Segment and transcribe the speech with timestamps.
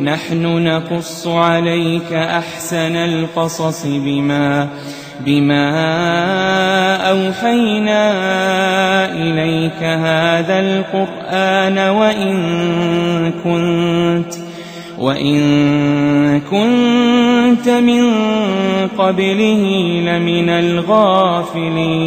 [0.00, 4.68] نحن نقص عليك أحسن القصص بما
[5.20, 5.66] بما
[7.10, 8.12] أوحينا
[9.12, 12.36] إليك هذا القرآن وإن
[13.44, 14.34] كنت
[14.98, 18.12] وإن كنت من
[18.98, 19.62] قبله
[20.06, 22.06] لمن الغافلين.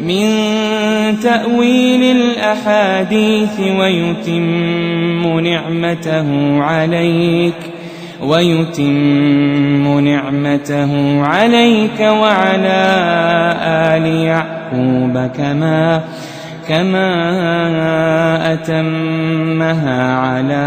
[0.00, 0.26] من
[1.22, 7.54] تأويل الأحاديث ويتم نعمته عليك
[8.22, 12.82] ويتم نعمته عليك وعلى
[13.62, 16.00] آل يعقوب كما
[16.68, 17.08] كما
[18.52, 20.66] أتمها على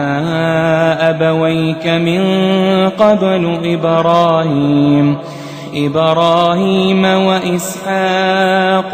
[1.02, 2.22] أبويك من
[2.90, 5.18] قبل إبراهيم
[5.76, 8.94] إبراهيم وإسحاق.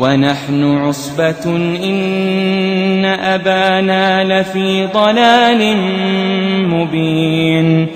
[0.00, 5.76] ونحن عصبة إن أبانا لفي ضلال
[6.68, 7.86] مبين.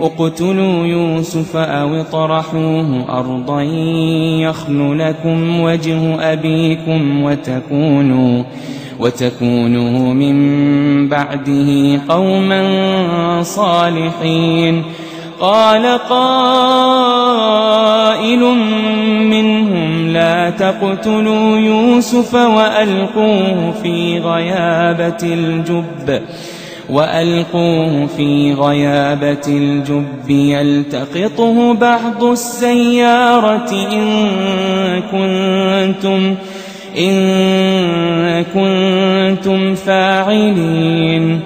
[0.00, 3.62] اقتلوا يوسف أو اطرحوه أرضا
[4.42, 8.42] يخل لكم وجه أبيكم وتكونوا
[8.98, 12.62] وتكونوا من بعده قوما
[13.42, 14.82] صالحين.
[15.40, 17.38] قال قائل
[19.30, 26.22] منهم لا تقتلوا يوسف وألقوه في غيابة الجب
[26.90, 34.28] وألقوه في غيابة الجب يلتقطه بعض السيارة إن
[35.12, 36.34] كنتم
[36.98, 41.40] إن كنتم فاعلين.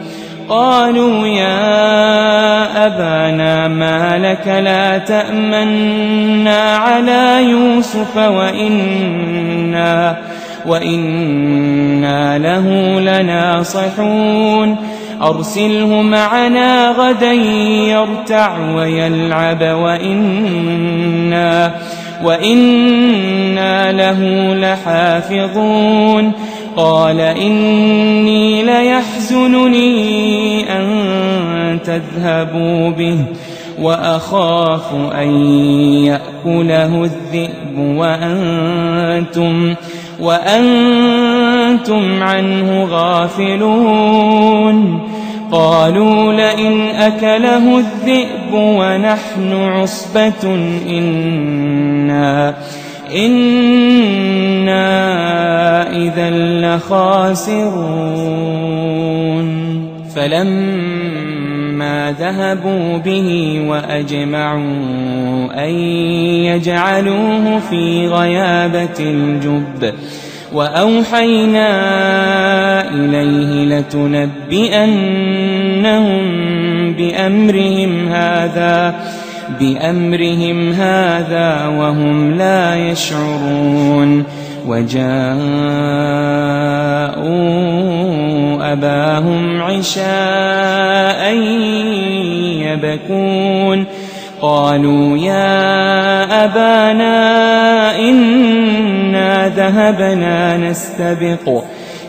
[0.53, 10.17] قالوا يا أبانا ما لك لا تأمنا على يوسف وإنا
[10.67, 14.77] وإنا له لناصحون.
[15.23, 21.73] أرسله معنا غدا يرتع ويلعب وإنا
[22.25, 26.33] وإنا له لحافظون.
[26.77, 33.19] قال إني ليحزنني أن تذهبوا به
[33.83, 35.28] وأخاف أن
[36.05, 39.75] يأكله الذئب وأنتم
[40.20, 44.73] وأنتم عنه غافلون.
[45.52, 50.55] قالوا لئن أكله الذئب ونحن عصبة
[50.88, 52.55] إنا
[53.17, 54.93] إنا
[55.97, 57.73] إذا لخاسرون
[60.14, 65.70] فلما ذهبوا به وأجمعوا أن
[66.44, 69.93] يجعلوه في غيابة الجب
[70.53, 71.70] وأوحينا
[72.91, 75.32] إليه لتنبئنهم
[76.93, 78.94] بأمرهم هذا
[79.60, 84.25] بأمرهم هذا وهم لا يشعرون
[84.66, 85.12] وجاءوا
[88.72, 91.34] أباهم عشاء
[92.62, 93.87] يبكون
[94.43, 101.62] قالوا يا أبانا إنا ذهبنا نستبق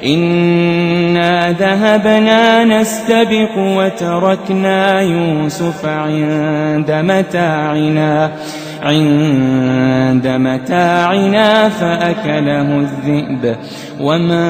[0.06, 8.32] إنا ذهبنا نستبق وتركنا يوسف عند متاعنا
[8.84, 13.56] عند متاعنا فأكله الذئب
[14.00, 14.50] وما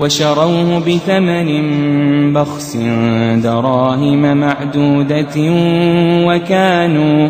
[0.00, 1.48] وشروه بثمن
[2.32, 2.76] بخس
[3.42, 5.36] دراهم معدودة
[6.26, 7.28] وكانوا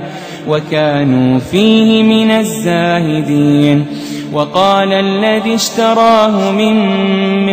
[0.49, 3.84] وكانوا فيه من الزاهدين.
[4.32, 6.76] وقال الذي اشتراه من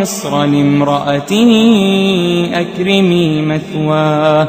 [0.00, 1.50] مصر لامرأته
[2.54, 4.48] أكرمي مثواه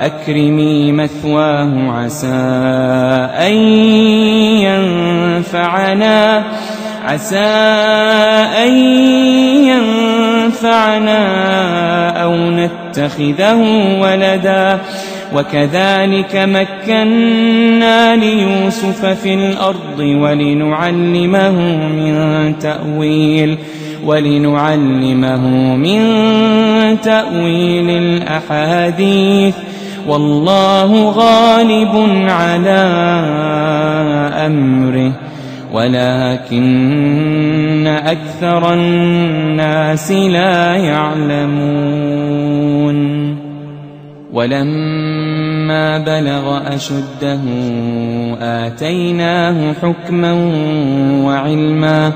[0.00, 2.26] أكرمي مثواه عسى
[3.46, 3.52] أن
[4.66, 6.44] ينفعنا.
[7.10, 7.38] عسى
[8.66, 8.72] أن
[9.64, 11.20] ينفعنا
[12.22, 13.54] أو نتخذه
[14.00, 14.78] ولدا.
[15.34, 21.50] وكذلك مكنا ليوسف في الأرض ولنعلمه
[21.86, 23.58] من تأويل
[24.04, 26.00] ولنعلمه من
[27.00, 29.54] تأويل الأحاديث.
[30.08, 32.80] والله غالب على
[34.46, 35.12] أمره.
[35.72, 37.20] ولكن
[37.86, 41.90] أكثر الناس لا يعلمون.
[44.32, 47.40] ولما بلغ أشده
[48.40, 50.32] آتيناه حكما
[51.24, 52.12] وعلما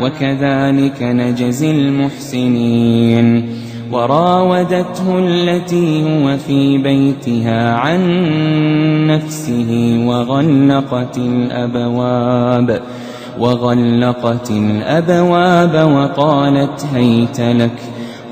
[0.00, 3.48] وكذلك نجزي المحسنين.
[3.92, 8.00] وراودته التي هو في بيتها عن
[9.06, 12.80] نفسه وغلقت الأبواب
[13.38, 17.78] وغلقت الأبواب وقالت هيت لك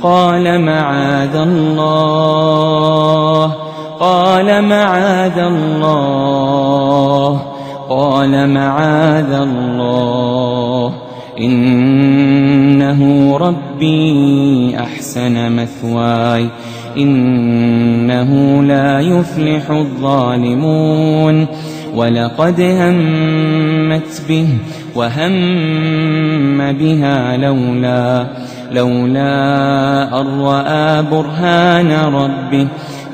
[0.03, 3.53] قال معاذ الله
[4.01, 7.43] قال معاذ الله
[7.89, 10.93] قال معاذ الله.
[11.39, 16.49] إنه ربي أحسن مثواي
[16.97, 21.47] إنه لا يفلح الظالمون.
[21.95, 24.49] ولقد همت به
[24.95, 28.27] وهم بها لولا
[28.73, 32.67] لولا أن رأى برهان ربه.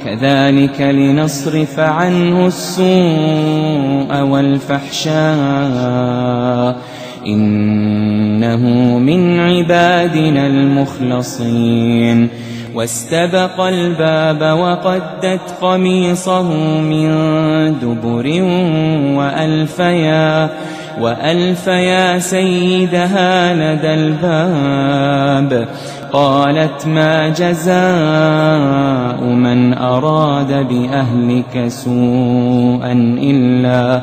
[0.05, 5.17] كذلك لنصرف عنه السوء والفحشاء.
[7.27, 8.59] إنه
[8.99, 12.29] من عبادنا المخلصين.
[12.75, 17.09] واستبق الباب وقدت قميصه من
[17.83, 18.43] دبر
[19.19, 20.51] وألفيا
[21.01, 25.69] وألفيا سيدها لدى الباب.
[26.13, 34.03] قالت ما جزاء من أراد بأهلك سوءا إلا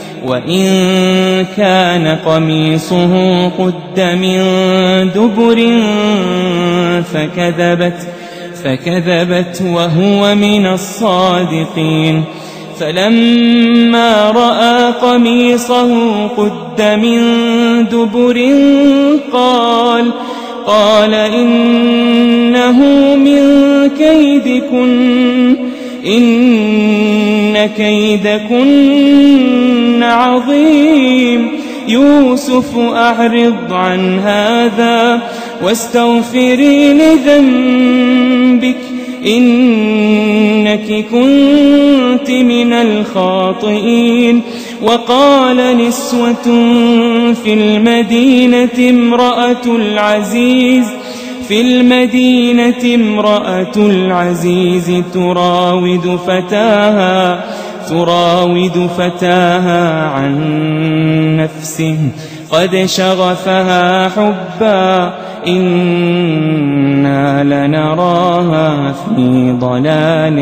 [0.25, 0.65] وإن
[1.57, 4.39] كان قميصه قد من
[5.15, 5.81] دبر
[7.13, 8.07] فكذبت
[8.63, 12.23] فكذبت وهو من الصادقين.
[12.79, 17.19] فلما رأى قميصه قد من
[17.87, 18.51] دبر
[19.33, 20.11] قال
[20.65, 22.79] قال إنه
[23.15, 23.41] من
[23.97, 25.55] كيدكن.
[26.05, 28.63] إن كيدكن
[30.03, 31.47] عظيم.
[31.87, 35.21] يوسف أعرض عن هذا
[35.63, 38.77] واستغفري لذنبك.
[39.25, 44.41] إنك كنت من الخاطئين.
[44.81, 46.43] وقال نسوة
[47.43, 50.85] في المدينة امرأة العزيز
[51.47, 57.39] في المدينة امرأة العزيز تراود فتاها
[57.89, 61.97] تراود فتاها عن نفسه.
[62.51, 65.13] قد شغفها حبا
[65.47, 70.39] إنا لنراها في ضلال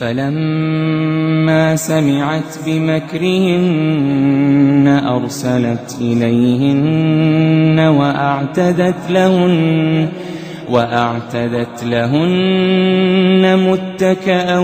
[0.00, 4.08] فلما سمعت بمكرهن
[5.08, 10.08] أرسلت إليهن وأعتدت لهن
[10.70, 14.58] وأعتدت لهن متكأ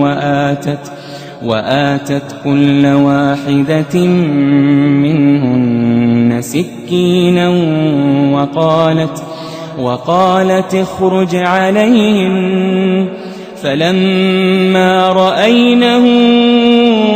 [0.00, 0.92] وآتت
[1.44, 4.06] وآتت كل واحدة
[5.04, 7.48] منهن سكينا
[8.32, 9.22] وقالت
[9.78, 13.08] وقالت اخرج عليهن
[13.62, 16.06] فلما رأينه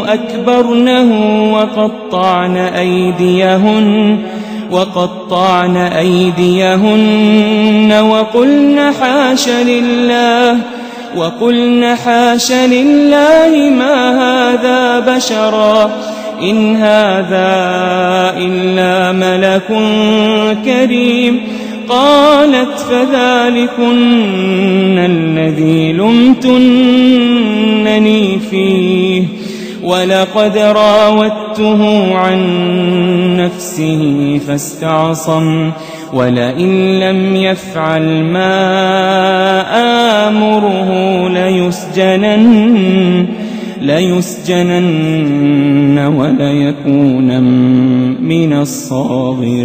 [0.09, 1.11] أكبرنه
[1.55, 4.19] وقطعن أيديهن
[4.71, 6.73] وقطعن أيديهن
[8.11, 10.57] وقلن حاش لله
[11.17, 15.91] وقلن حاش لله ما هذا بشرا
[16.43, 17.55] إن هذا
[18.39, 19.69] إلا ملك
[20.65, 21.43] كريم.
[21.89, 23.89] قالت فذلكن
[24.99, 27.19] الذي لمتنني
[28.39, 29.25] فيه
[29.85, 32.39] ولقد راودته عن
[33.37, 35.71] نفسه فاستعصم
[36.13, 38.55] ولئن لم يفعل ما
[40.29, 42.45] آمره ليسجنن
[43.81, 45.19] ليسجنن
[45.99, 47.43] وليكون
[48.23, 49.65] من الصاغرين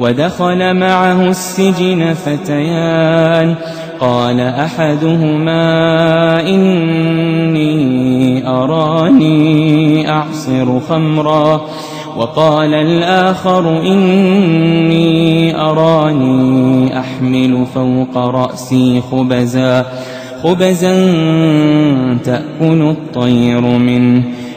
[0.00, 3.54] ودخل معه السجن فتيان.
[4.00, 5.60] قال أحدهما
[6.40, 11.60] إني أراني أعصر خمرا.
[12.16, 19.86] وقال الآخر إني أراني أحمل فوق رأسي خبزا.
[20.42, 20.92] خبزا
[22.24, 24.22] تأكل الطير منه.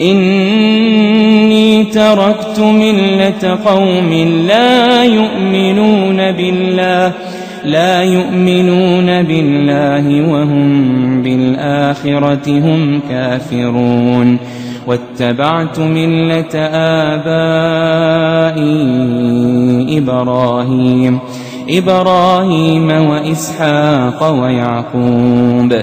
[0.00, 4.12] إني تركت ملة قوم
[4.48, 7.12] لا يؤمنون بالله
[7.64, 14.38] لا يؤمنون بالله وهم بالآخرة هم كافرون.
[14.86, 16.54] واتبعت ملة
[17.14, 17.58] آبائي
[19.98, 21.18] إبراهيم
[21.68, 25.82] إبراهيم وإسحاق ويعقوب.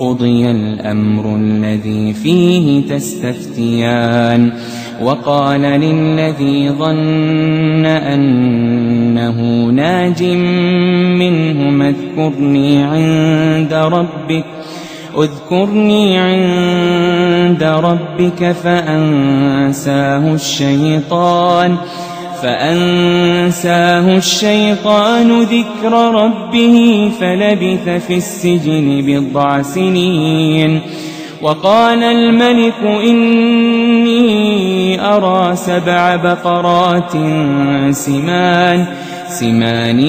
[0.00, 4.52] قضي الأمر الذي فيه تستفتيان
[5.02, 14.44] وقال للذي ظن أنه ناج منه اذكرني عند ربك
[15.18, 21.76] اذكرني عند ربك فأنساه الشيطان.
[22.42, 30.80] فأنساه الشيطان ذكر ربه فلبث في السجن بضع سنين
[31.42, 34.18] وقال الملك إني
[35.06, 37.12] أرى سبع بقرات
[37.90, 38.86] سمان
[39.28, 40.00] سمان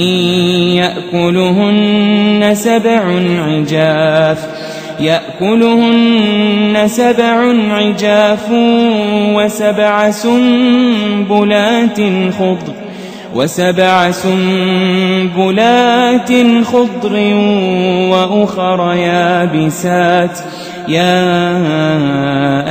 [0.81, 3.01] يأكلهن سبع
[3.47, 4.68] عجاف
[5.01, 8.47] يأكلهن سبع عجاف
[9.35, 11.99] وسبع سنبلات
[12.39, 12.73] خضر
[13.35, 15.51] وسبع سنبلات
[16.63, 17.33] خضر
[18.11, 20.39] وأخر يابسات.
[20.87, 21.53] يا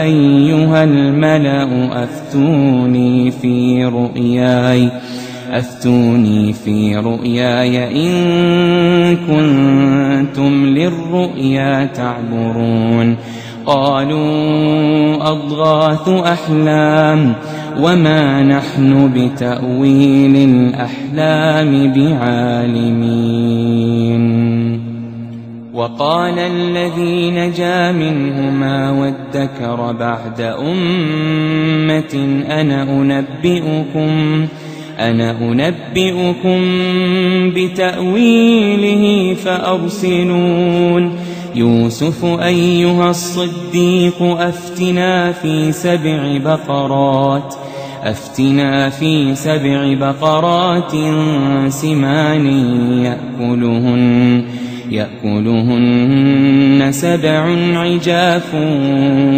[0.02, 1.68] أيها الملأ
[2.04, 4.90] أفتوني في رؤياي.
[5.52, 13.16] أفتوني في رؤياي إن كنتم للرؤيا تعبرون.
[13.66, 17.34] قالوا أضغاث أحلام
[17.80, 23.28] وما نحن بتأويل الأحلام بعالمين.
[25.74, 32.14] وقال الذي نجا منهما وادكر بعد أمة
[32.50, 34.46] أنا أنبئكم
[35.00, 36.60] أنا أنبئكم
[37.54, 41.12] بتأويله فأرسلون.
[41.54, 47.54] يوسف أيها الصديق أفتنا في سبع بقرات.
[48.02, 50.92] أفتنا في سبع بقرات
[51.68, 52.46] سمان
[53.02, 54.44] يأكلهن.
[54.90, 58.54] يأكلهن سبع عجاف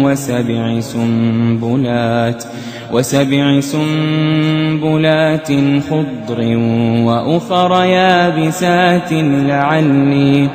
[0.03, 2.43] وسبع سنبلات
[2.93, 5.47] وسبع سنبلات
[5.89, 6.57] خضر
[7.05, 10.49] وأخر يابسات لعلي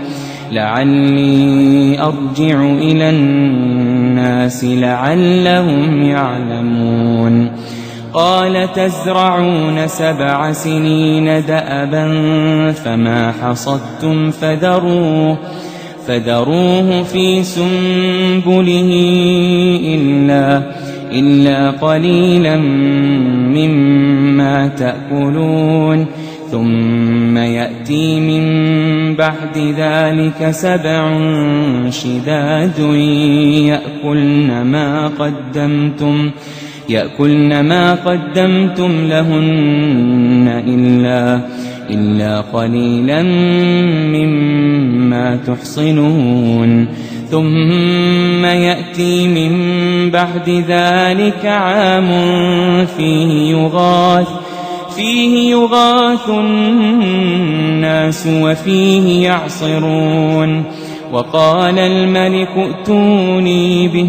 [0.52, 7.50] لعلي أرجع إلى الناس لعلهم يعلمون
[8.16, 12.07] قال تزرعون سبع سنين دأبا
[12.72, 15.38] فما حصدتم فذروه
[16.07, 18.90] فذروه في سنبله
[19.85, 20.62] إلا
[21.12, 22.57] إلا قليلا
[23.57, 26.07] مما تأكلون.
[26.50, 28.44] ثم يأتي من
[29.14, 31.18] بعد ذلك سبع
[31.90, 32.79] شداد
[33.68, 36.31] يأكلن ما قدمتم.
[36.88, 41.40] يأكلن ما قدمتم لهن إلا
[41.90, 43.22] إلا قليلا
[44.12, 46.88] مما تحصنون.
[47.31, 49.53] ثم يأتي من
[50.11, 52.09] بعد ذلك عام
[52.96, 54.29] فيه يغاث
[54.96, 60.62] فيه يغاث الناس وفيه يعصرون.
[61.12, 64.09] وقال الملك ائتوني به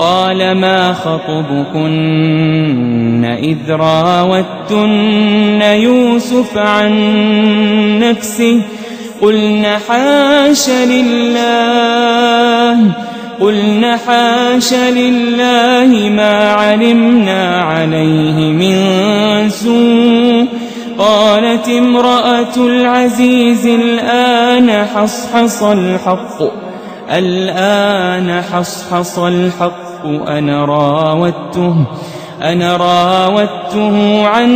[0.00, 2.00] قال ما خطبكن
[3.24, 6.92] إذ راوتن يوسف عن
[7.98, 8.62] نفسه
[9.22, 11.40] قلن حاش لله
[13.40, 18.76] قلن حاش لله ما علمنا عليه من
[19.50, 20.46] سوء
[20.98, 26.42] قالت امرأة العزيز الآن حصحص الحق
[27.10, 31.74] الآن حصحص الحق أنا راودته
[32.42, 34.50] أنا راودته عن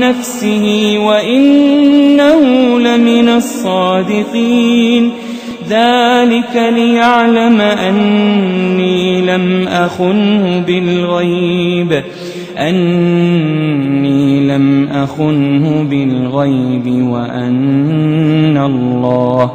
[0.00, 2.40] نفسه وإنه
[2.78, 5.12] لمن الصادقين.
[5.70, 12.02] ذلك ليعلم أني لم أخنه بالغيب
[12.58, 19.50] أني لم أخنه بالغيب وأن الله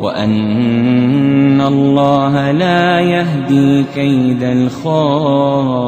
[0.00, 5.78] وأن الله لا يهدي كيد الخائنين.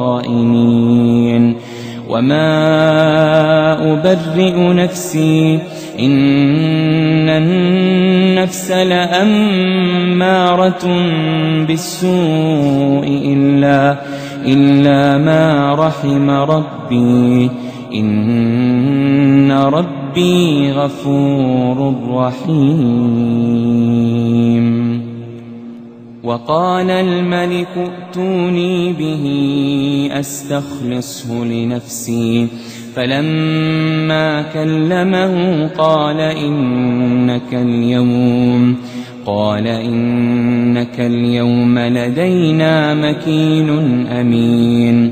[2.09, 5.59] وما أبرئ نفسي
[5.99, 9.65] إن النفس لأمارة
[11.67, 13.95] بالسوء إلا
[14.45, 17.51] إلا ما رحم ربي.
[17.93, 23.81] إن ربي غفور رحيم.
[26.23, 29.23] وقال الملك ائتوني به
[30.19, 32.47] أستخلصه لنفسي.
[32.95, 38.75] فلما كلمه قال إنك اليوم.
[39.25, 43.69] قال إنك اليوم لدينا مكين
[44.07, 45.11] أمين.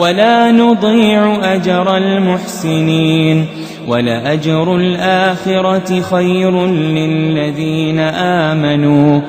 [0.00, 3.46] ولا نضيع أجر المحسنين
[3.88, 9.20] ولأجر الآخرة خير للذين آمنوا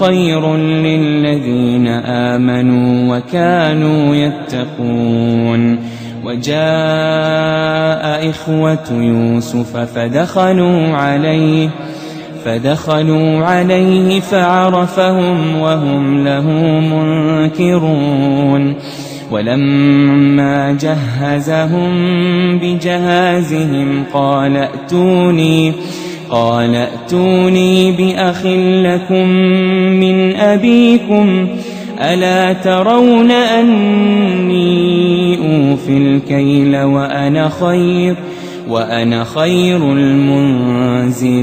[0.00, 5.78] خير للذين آمنوا وكانوا يتقون
[6.24, 6.60] وجاء
[8.30, 11.68] إخوة يوسف فدخلوا عليه
[12.44, 16.46] فدخلوا عليه فعرفهم وهم له
[16.80, 18.74] منكرون
[19.30, 21.92] ولما جهزهم
[22.58, 25.72] بجهازهم قال ائتوني
[26.30, 28.46] قال ائتوني بأخ
[28.86, 29.28] لكم
[30.00, 31.48] من أبيكم
[32.00, 34.90] ألا ترون أني
[35.38, 38.16] أوفي الكيل وأنا خير
[38.68, 41.40] وأنا خير المنزلين.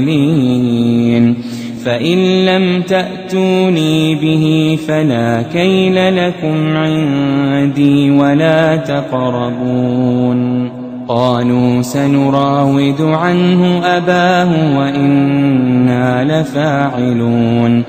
[1.84, 10.68] فإن لم تأتوني به فلا كيل لكم عندي ولا تقربون.
[11.08, 17.84] قالوا سنراود عنه أباه وإنا لفاعلون.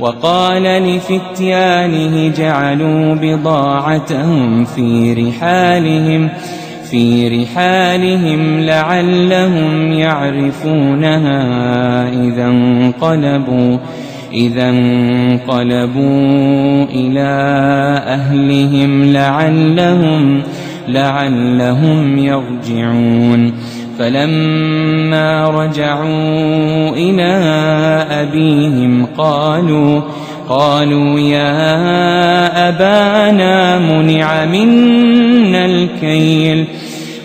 [0.00, 6.28] وقال لفتيانه جعلوا بضاعتهم في رحالهم.
[6.94, 11.42] في رحالهم لعلهم يعرفونها
[12.08, 13.78] إذا انقلبوا
[14.32, 15.64] إذا انقلبوا
[16.84, 17.30] إلى
[18.06, 20.42] أهلهم لعلهم
[20.88, 23.52] لعلهم يرجعون.
[23.98, 27.32] فلما رجعوا إلى
[28.10, 30.00] أبيهم قالوا
[30.48, 36.66] قالوا يا أبانا منع منا الكيل.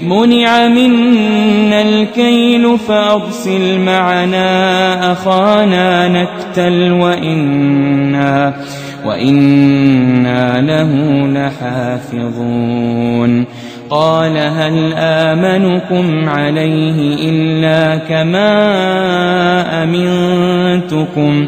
[0.04, 8.54] منع منا الكيل فأرسل معنا أخانا نكتل وإنا
[9.06, 10.92] وإنا له
[12.12, 13.46] لحافظون.
[13.90, 18.54] قال هل آمنكم عليه إلا كما
[19.84, 21.48] أمنتكم؟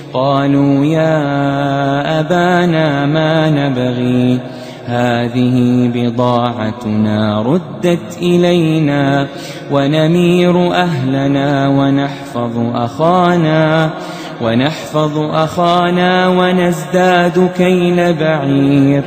[0.13, 4.39] قالوا يا أبانا ما نبغي؟
[4.85, 9.27] هذه بضاعتنا ردت إلينا
[9.71, 13.89] ونمير أهلنا ونحفظ أخانا
[14.41, 19.03] ونحفظ أخانا ونزداد كيل بعير.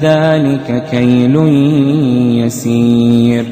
[0.00, 1.36] ذلك كيل
[2.44, 3.44] يسير.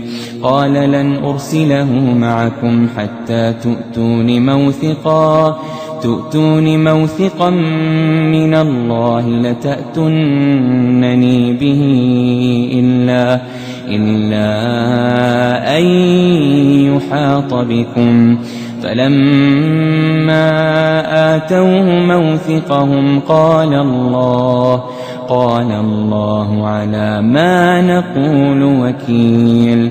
[0.43, 5.59] قال لن أرسله معكم حتى تؤتون موثقا.
[6.05, 7.51] تؤتون موثقا
[8.31, 9.93] من الله لتأتنني
[11.53, 11.83] به
[12.73, 13.41] إلا
[13.89, 14.49] إلا
[15.79, 15.85] أن
[16.93, 18.39] يحاط بكم.
[18.83, 20.51] فلما
[21.37, 24.83] آتوه موثقهم قال الله
[25.29, 29.91] قال الله على ما نقول وكيل.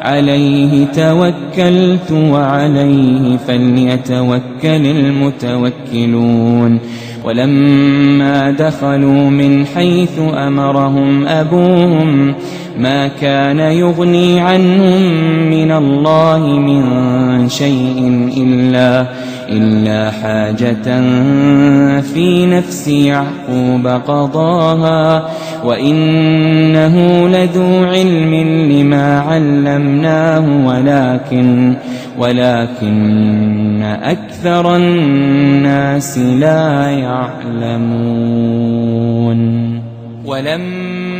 [0.00, 6.80] عليه توكلت وعليه فليتوكل المتوكلون.
[7.24, 12.34] ولما دخلوا من حيث أمرهم أبوهم
[12.78, 15.02] ما كان يغني عنهم
[15.50, 19.06] من الله من شيء إلا
[19.50, 21.00] إلا حاجة
[22.00, 25.28] في نفس يعقوب قضاها
[25.64, 28.34] وإنه لذو علم
[28.72, 31.74] لما علمناه ولكن
[32.18, 38.20] ولكن أكثر الناس لا يعلمون.
[40.24, 41.19] ولما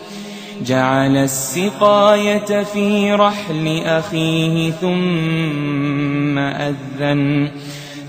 [0.65, 7.47] جعل السقاية في رحل أخيه ثم أذن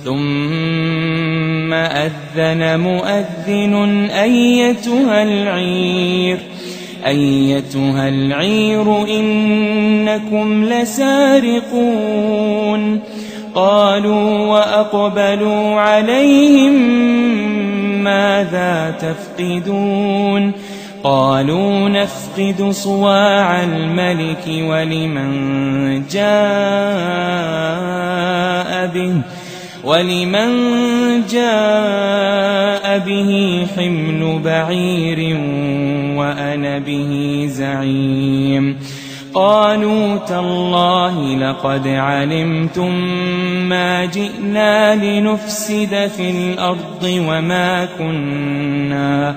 [0.05, 3.75] ثم أذن مؤذن
[4.11, 6.39] أيتها العير
[7.07, 12.13] أيتها العير إنكم لسارقون.
[13.55, 16.73] قالوا وأقبلوا عليهم
[18.05, 20.53] ماذا تفقدون؟
[21.05, 25.33] قالوا نفقد صواع الملك ولمن
[26.07, 26.23] جاء
[28.87, 29.15] به
[29.85, 30.51] ولمن
[31.27, 35.37] جاء به حمل بعير
[36.17, 38.77] وأنا به زعيم.
[39.35, 42.95] قالوا تالله لقد علمتم
[43.69, 49.37] ما جئنا لنفسد في الأرض وما كنا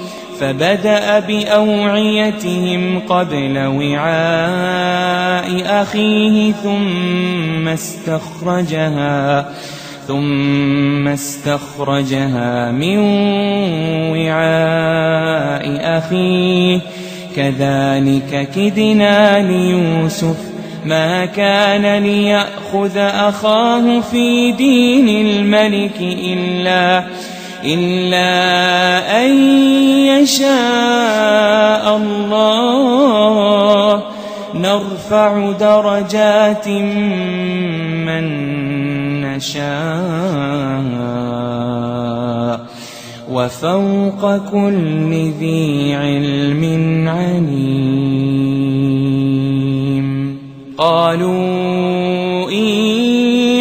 [0.41, 5.01] فبدأ بأوعيتهم قبل وعاء
[5.81, 9.45] أخيه ثم استخرجها
[10.07, 12.97] ثم استخرجها من
[14.11, 16.79] وعاء أخيه.
[17.35, 20.37] كذلك كدنا ليوسف
[20.85, 27.03] ما كان ليأخذ أخاه في دين الملك إلا
[27.65, 29.31] إلا أن
[30.07, 34.03] يشاء الله.
[34.55, 36.67] نرفع درجات
[38.07, 38.25] من
[39.21, 40.61] نشاء.
[43.31, 46.63] وفوق كل ذي علم
[47.07, 48.41] عليم.
[50.77, 52.90] قالوا إن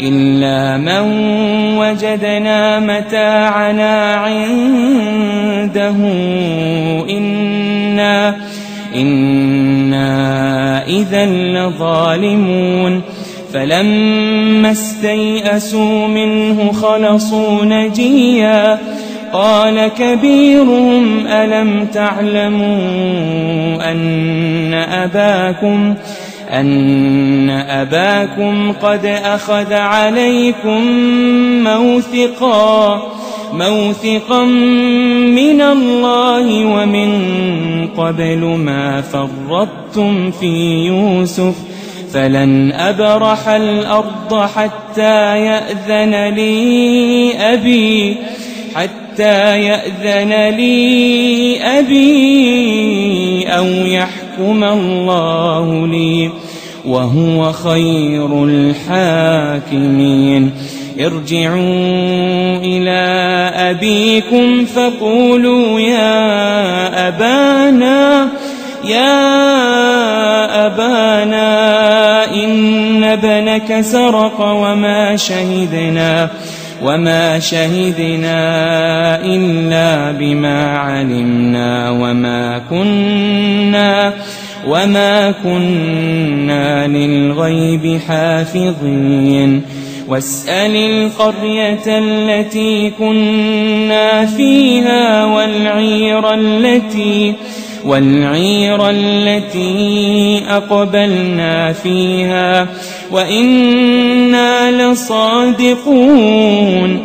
[0.00, 1.00] إلا من
[1.78, 5.96] وجدنا متاعنا عنده
[7.10, 8.36] إنا
[8.94, 13.02] إنا إذا لظالمون
[13.52, 18.78] فلما استيئسوا منه خلصوا نجيا
[19.32, 22.76] قال كبيرهم ألم تعلموا
[23.90, 25.94] أن أباكم
[26.60, 30.82] أن أباكم قد أخذ عليكم
[31.64, 33.02] موثقا
[33.52, 37.10] موثقا من الله ومن
[37.96, 41.54] قبل ما فرطتم في يوسف
[42.12, 48.16] فلن أبرح الأرض حتى يأذن لي أبي
[48.74, 54.23] حتى يأذن لي أبي أو يحكم
[54.64, 56.30] الله لي
[56.84, 60.50] وهو خير الحاكمين.
[61.00, 63.00] ارجعوا إلى
[63.70, 68.28] أبيكم فقولوا يا أبانا
[68.84, 76.30] يا أبانا إن ابنك سرق وما شهدنا.
[76.84, 78.40] وما شهدنا
[79.24, 84.12] إلا بما علمنا وما كنا
[84.68, 89.62] وما كنا للغيب حافظين
[90.08, 97.34] واسأل القرية التي كنا فيها والعير التي
[97.86, 102.68] والعير التي أقبلنا فيها
[103.10, 107.00] وإنا لصادقون.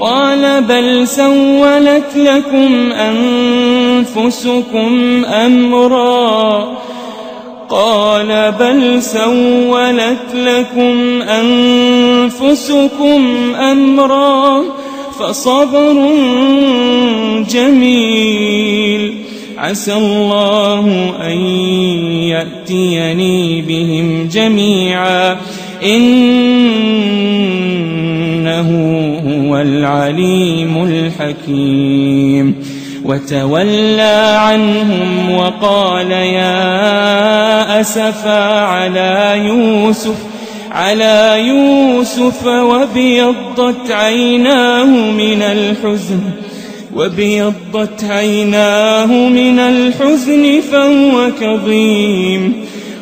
[0.00, 2.92] قال بل سولت لكم
[4.02, 6.76] أنفسكم أمرا.
[7.68, 14.62] قال بل سولت لكم أنفسكم أمرا.
[15.18, 16.12] فصبر
[17.50, 19.21] جميل.
[19.62, 21.36] عسى الله أن
[22.28, 25.36] يأتيني بهم جميعا.
[25.84, 26.28] إنه
[29.26, 32.54] هو العليم الحكيم.
[33.04, 40.16] وتولى عنهم وقال يا أسفا على يوسف
[40.70, 46.20] على يوسف وابيضت عيناه من الحزن.
[46.94, 52.54] وابيضت عيناه من الحزن فهو كظيم.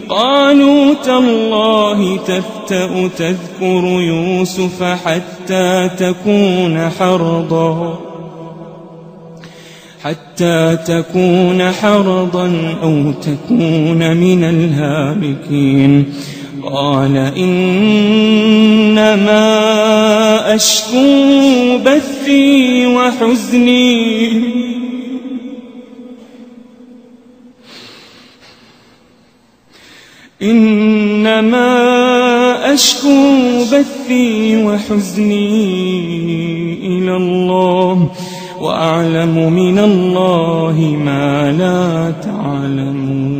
[0.08, 8.00] قالوا تالله تفتأ تذكر يوسف حتى تكون حرضا.
[10.02, 16.14] حتى تكون حرضا أو تكون من الهالكين.
[16.62, 18.54] قال إنما
[20.54, 24.60] أشكو بثي وحزني.
[30.42, 31.70] إنما
[32.74, 35.52] أشكو بثي وحزني
[36.86, 38.10] إلى الله
[38.60, 43.39] وأعلم من الله ما لا تعلمون.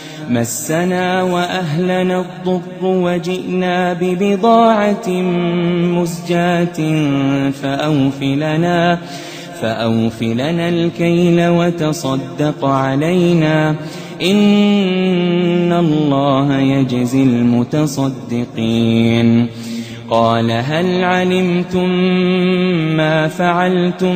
[0.29, 5.09] مسنا وأهلنا الضر وجئنا ببضاعة
[5.99, 6.79] مزجاة
[7.51, 8.99] فأوفلنا
[9.61, 13.75] فأوفلنا الكيل وتصدق علينا.
[14.21, 19.47] إن الله يجزي المتصدقين.
[20.09, 21.89] قال هل علمتم
[22.97, 24.13] ما فعلتم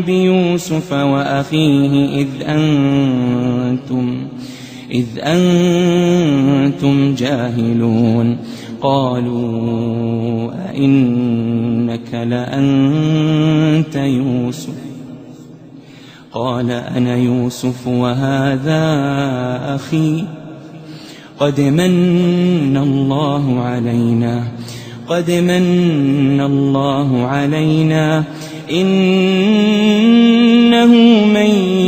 [0.00, 4.16] بيوسف وأخيه إذ أنتم
[4.90, 8.36] إذ أنتم جاهلون.
[8.80, 14.74] قالوا أئنك لأنت يوسف.
[16.32, 18.84] قال أنا يوسف وهذا
[19.74, 20.24] أخي.
[21.40, 24.44] قد من الله علينا.
[25.08, 28.24] قد من الله علينا.
[28.72, 28.86] إنه
[31.24, 31.87] من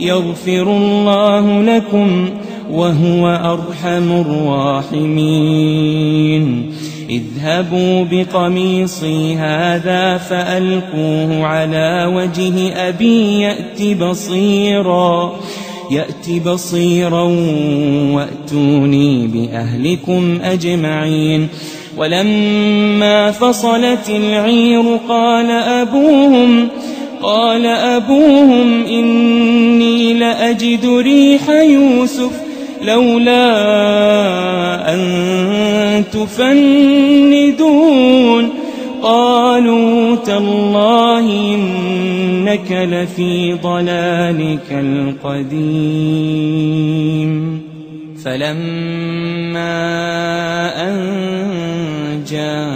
[0.00, 2.28] يغفر الله لكم
[2.70, 4.12] وهو أرحم
[4.92, 6.72] الراحمين.
[7.10, 15.32] اذهبوا بقميصي هذا فألقوه على وجه أبي يأت بصيراً
[15.90, 17.22] يأت بصيرا
[18.12, 21.48] وأتوني بأهلكم أجمعين.
[21.96, 26.68] ولما فصلت العير قال أبوهم
[27.26, 32.30] قال أبوهم إني لأجد ريح يوسف
[32.82, 33.44] لولا
[34.94, 37.46] أن تفندون.
[39.02, 45.66] قالوا تالله إنك لفي ضلالك القديم.
[48.24, 49.76] فلما
[50.88, 50.96] أن
[52.30, 52.75] جاء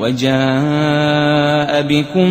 [0.00, 2.28] وجاء بكم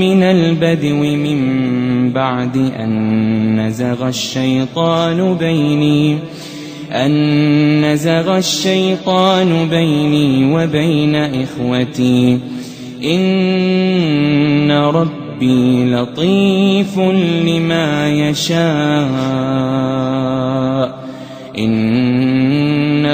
[0.00, 6.18] من البدو من بعد أن نزغ الشيطان بيني
[6.92, 12.38] أن نزغ الشيطان بيني وبين إخوتي.
[13.04, 16.98] إن ربي لطيف
[17.46, 19.38] لما يشاء.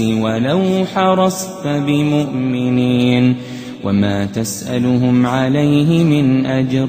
[0.00, 3.36] ولو حرصت بمؤمنين
[3.84, 6.88] وما تسألهم عليه من أجر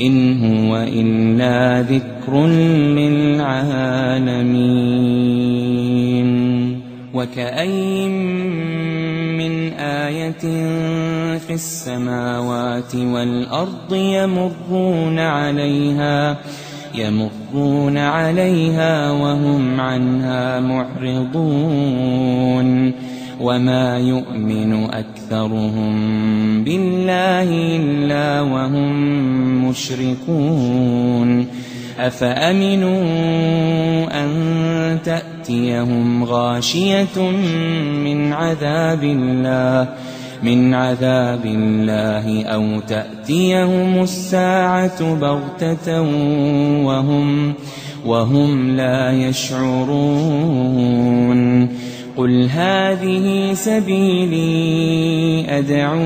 [0.00, 2.46] إن هو إلا ذكر
[2.96, 4.40] للعالمين
[7.14, 8.08] وكأي
[9.38, 10.40] من آية
[11.38, 16.38] في السماوات والأرض يمرون عليها
[16.94, 22.10] يمرون عليها وهم عنها معرضون
[23.40, 25.94] وما يؤمن أكثرهم
[26.64, 31.46] بالله إلا وهم مشركون
[31.98, 33.02] أفأمنوا
[34.24, 37.30] أن تأتيهم غاشية
[38.04, 39.88] من عذاب الله
[40.42, 46.02] من عذاب الله أو تأتيهم الساعة بغتة
[46.84, 47.54] وهم
[48.06, 50.60] وهم لا يشعرون.
[52.16, 54.38] قل هذه سبيلي
[55.58, 55.98] أدعو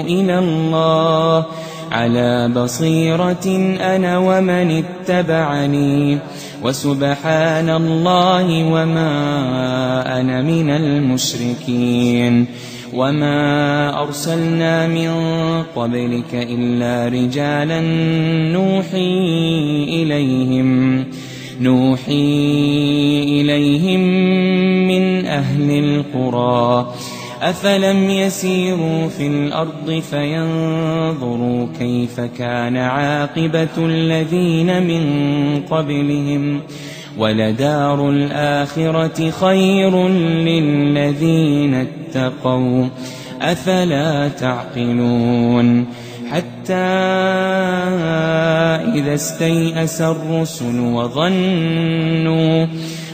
[0.00, 1.46] إلى الله.
[1.92, 6.18] على بصيرة أنا ومن اتبعني.
[6.62, 12.46] وسبحان الله وما أنا من المشركين.
[12.94, 15.10] وما أرسلنا من
[15.76, 17.80] قبلك إلا رجالا
[18.52, 19.24] نوحي
[19.88, 21.04] إليهم
[21.60, 22.22] نوحي
[23.40, 24.00] إليهم
[24.88, 26.94] من أهل القرى
[27.42, 35.04] أفلم يسيروا في الأرض فينظروا كيف كان عاقبة الذين من
[35.70, 36.60] قبلهم
[37.18, 42.86] ولدار الآخرة خير للذين اتقوا.
[43.42, 45.86] أفلا تعقلون؟
[46.30, 46.74] حتى
[48.94, 52.66] إذا استيأس الرسل وظنوا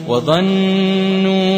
[0.09, 1.53] وظنوا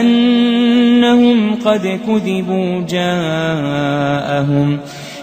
[0.00, 4.78] أنهم قد كذبوا جاءهم.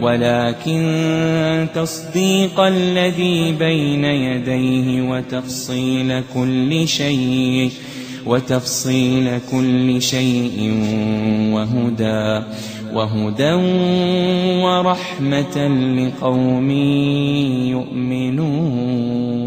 [0.00, 7.70] ولكن تصديق الذي بين يديه وتفصيل كل شيء
[8.26, 10.74] وتفصيل كل شيء
[11.52, 12.44] وهدى
[12.94, 13.52] وهدى
[14.64, 15.56] ورحمة
[15.98, 16.70] لقوم
[17.70, 19.45] يؤمنون.